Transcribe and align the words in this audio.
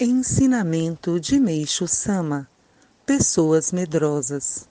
Ensinamento 0.00 1.20
de 1.20 1.38
Meixo 1.38 1.86
Sama 1.86 2.48
Pessoas 3.06 3.70
medrosas 3.70 4.68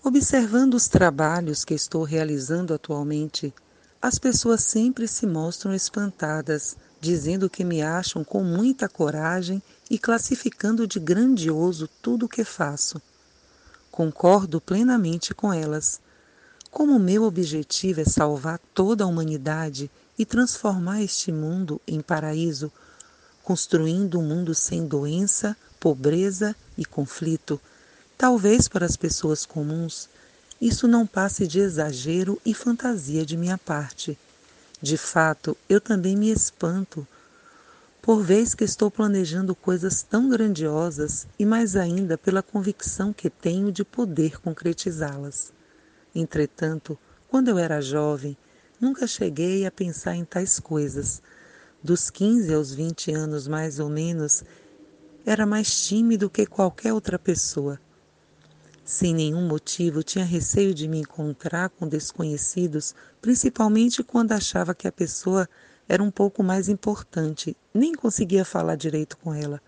Observando 0.00 0.74
os 0.74 0.86
trabalhos 0.86 1.64
que 1.64 1.74
estou 1.74 2.04
realizando 2.04 2.72
atualmente, 2.72 3.52
as 4.00 4.20
pessoas 4.20 4.62
sempre 4.62 5.08
se 5.08 5.26
mostram 5.26 5.74
espantadas, 5.74 6.76
dizendo 7.00 7.50
que 7.50 7.64
me 7.64 7.82
acham 7.82 8.22
com 8.22 8.44
muita 8.44 8.88
coragem 8.88 9.60
e 9.90 9.98
classificando 9.98 10.86
de 10.86 11.00
grandioso 11.00 11.88
tudo 12.00 12.26
o 12.26 12.28
que 12.28 12.44
faço. 12.44 13.02
Concordo 13.90 14.60
plenamente 14.60 15.34
com 15.34 15.52
elas. 15.52 16.00
Como 16.70 16.96
meu 16.96 17.24
objetivo 17.24 18.00
é 18.00 18.04
salvar 18.04 18.60
toda 18.72 19.02
a 19.02 19.08
humanidade 19.08 19.90
e 20.16 20.24
transformar 20.24 21.02
este 21.02 21.32
mundo 21.32 21.80
em 21.88 22.00
paraíso, 22.00 22.70
construindo 23.42 24.18
um 24.18 24.22
mundo 24.22 24.54
sem 24.54 24.86
doença, 24.86 25.56
pobreza 25.80 26.54
e 26.76 26.84
conflito. 26.84 27.60
Talvez 28.16 28.68
para 28.68 28.86
as 28.86 28.96
pessoas 28.96 29.44
comuns 29.44 30.08
isso 30.62 30.86
não 30.86 31.04
passe 31.04 31.44
de 31.44 31.58
exagero 31.58 32.40
e 32.46 32.54
fantasia 32.54 33.26
de 33.26 33.36
minha 33.36 33.58
parte. 33.58 34.16
De 34.80 34.96
fato, 34.96 35.56
eu 35.68 35.80
também 35.80 36.14
me 36.14 36.30
espanto, 36.30 37.04
por 38.00 38.22
vez 38.22 38.54
que 38.54 38.62
estou 38.62 38.88
planejando 38.88 39.56
coisas 39.56 40.04
tão 40.04 40.28
grandiosas 40.28 41.26
e 41.36 41.44
mais 41.44 41.74
ainda 41.74 42.16
pela 42.16 42.44
convicção 42.44 43.12
que 43.12 43.28
tenho 43.28 43.72
de 43.72 43.84
poder 43.84 44.40
concretizá-las. 44.40 45.52
Entretanto, 46.14 46.96
quando 47.28 47.48
eu 47.48 47.58
era 47.58 47.80
jovem, 47.80 48.36
nunca 48.80 49.04
cheguei 49.08 49.66
a 49.66 49.70
pensar 49.70 50.14
em 50.14 50.24
tais 50.24 50.60
coisas, 50.60 51.20
dos 51.82 52.10
15 52.10 52.54
aos 52.54 52.72
20 52.72 53.12
anos 53.12 53.48
mais 53.48 53.78
ou 53.78 53.88
menos, 53.88 54.44
era 55.26 55.44
mais 55.44 55.86
tímido 55.86 56.30
que 56.30 56.46
qualquer 56.46 56.92
outra 56.92 57.18
pessoa. 57.18 57.80
Sem 58.84 59.14
nenhum 59.14 59.46
motivo, 59.46 60.02
tinha 60.02 60.24
receio 60.24 60.74
de 60.74 60.88
me 60.88 60.98
encontrar 60.98 61.70
com 61.70 61.86
desconhecidos, 61.86 62.94
principalmente 63.20 64.02
quando 64.02 64.32
achava 64.32 64.74
que 64.74 64.88
a 64.88 64.92
pessoa 64.92 65.48
era 65.88 66.02
um 66.02 66.10
pouco 66.10 66.42
mais 66.42 66.68
importante, 66.68 67.56
nem 67.72 67.94
conseguia 67.94 68.44
falar 68.44 68.76
direito 68.76 69.16
com 69.18 69.34
ela. 69.34 69.60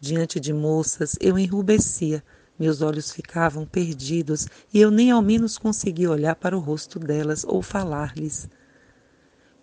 Diante 0.00 0.38
de 0.38 0.52
moças, 0.52 1.16
eu 1.20 1.38
enrubescia, 1.38 2.22
meus 2.58 2.80
olhos 2.80 3.10
ficavam 3.10 3.66
perdidos 3.66 4.46
e 4.72 4.80
eu 4.80 4.90
nem 4.90 5.10
ao 5.10 5.22
menos 5.22 5.58
conseguia 5.58 6.10
olhar 6.10 6.34
para 6.34 6.56
o 6.56 6.60
rosto 6.60 6.98
delas 6.98 7.44
ou 7.44 7.62
falar-lhes. 7.62 8.48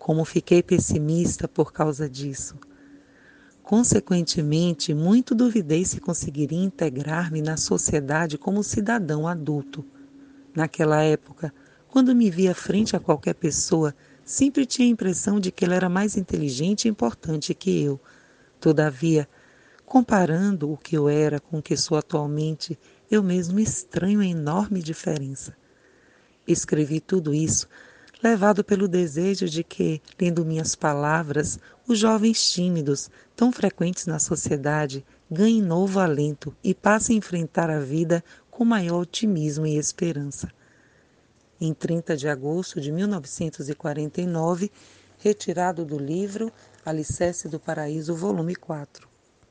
Como 0.04 0.22
fiquei 0.26 0.62
pessimista 0.62 1.48
por 1.48 1.72
causa 1.72 2.06
disso. 2.06 2.58
Consequentemente, 3.62 4.92
muito 4.92 5.34
duvidei 5.34 5.82
se 5.86 5.98
conseguiria 5.98 6.62
integrar-me 6.62 7.40
na 7.40 7.56
sociedade 7.56 8.36
como 8.36 8.62
cidadão 8.62 9.26
adulto. 9.26 9.82
Naquela 10.54 11.00
época, 11.00 11.54
quando 11.88 12.14
me 12.14 12.30
via 12.30 12.54
frente 12.54 12.94
a 12.94 13.00
qualquer 13.00 13.32
pessoa, 13.32 13.94
sempre 14.22 14.66
tinha 14.66 14.86
a 14.86 14.90
impressão 14.90 15.40
de 15.40 15.50
que 15.50 15.64
ela 15.64 15.74
era 15.74 15.88
mais 15.88 16.18
inteligente 16.18 16.84
e 16.84 16.90
importante 16.90 17.54
que 17.54 17.82
eu. 17.82 17.98
Todavia, 18.60 19.26
comparando 19.86 20.70
o 20.70 20.76
que 20.76 20.98
eu 20.98 21.08
era 21.08 21.40
com 21.40 21.60
o 21.60 21.62
que 21.62 21.78
sou 21.78 21.96
atualmente, 21.96 22.78
eu 23.10 23.22
mesmo 23.22 23.58
estranho 23.58 24.20
a 24.20 24.26
enorme 24.26 24.82
diferença. 24.82 25.56
Escrevi 26.46 27.00
tudo 27.00 27.32
isso 27.32 27.66
levado 28.24 28.64
pelo 28.64 28.88
desejo 28.88 29.46
de 29.46 29.62
que, 29.62 30.00
lendo 30.18 30.46
minhas 30.46 30.74
palavras, 30.74 31.58
os 31.86 31.98
jovens 31.98 32.50
tímidos, 32.50 33.10
tão 33.36 33.52
frequentes 33.52 34.06
na 34.06 34.18
sociedade, 34.18 35.04
ganhem 35.30 35.60
novo 35.60 36.00
alento 36.00 36.56
e 36.64 36.74
passem 36.74 37.16
a 37.16 37.18
enfrentar 37.18 37.68
a 37.68 37.78
vida 37.78 38.24
com 38.50 38.64
maior 38.64 39.02
otimismo 39.02 39.66
e 39.66 39.76
esperança. 39.76 40.50
Em 41.60 41.74
30 41.74 42.16
de 42.16 42.26
agosto 42.26 42.80
de 42.80 42.90
1949, 42.90 44.72
retirado 45.18 45.84
do 45.84 45.98
livro 45.98 46.50
Alicerce 46.82 47.46
do 47.46 47.60
Paraíso, 47.60 48.14
volume 48.14 48.56
4. 48.56 49.13